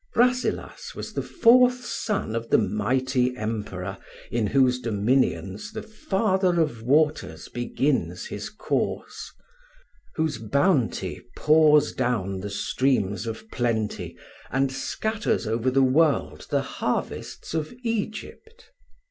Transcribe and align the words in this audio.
Rasselas 0.15 0.95
was 0.95 1.13
the 1.13 1.21
fourth 1.21 1.85
son 1.85 2.35
of 2.35 2.49
the 2.49 2.57
mighty 2.57 3.37
Emperor 3.37 3.99
in 4.31 4.47
whose 4.47 4.79
dominions 4.79 5.71
the 5.73 5.83
father 5.83 6.59
of 6.59 6.81
waters 6.81 7.49
begins 7.49 8.25
his 8.25 8.49
course—whose 8.49 10.39
bounty 10.39 11.21
pours 11.37 11.91
down 11.93 12.39
the 12.39 12.49
streams 12.49 13.27
of 13.27 13.47
plenty, 13.51 14.17
and 14.49 14.71
scatters 14.71 15.45
over 15.45 15.69
the 15.69 15.83
world 15.83 16.47
the 16.49 16.63
harvests 16.63 17.53
of 17.53 17.71
Egypt. 17.83 18.71